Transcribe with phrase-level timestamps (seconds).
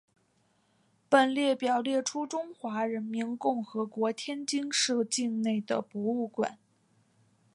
[1.09, 6.57] 本列表列出中华人民共和国天津市境内的博物馆。